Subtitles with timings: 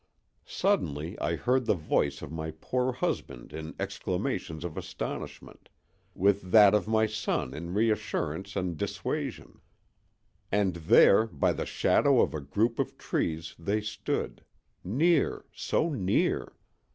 [0.47, 5.69] Suddenly I heard the voice of my poor husband in exclamations of astonishment,
[6.15, 9.61] with that of my son in reassurance and dissuasion;
[10.51, 16.51] and there by the shadow of a group of trees they stood—near, so near!